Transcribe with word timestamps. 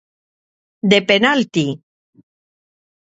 _De 0.89 0.97
penalti. 1.09 1.65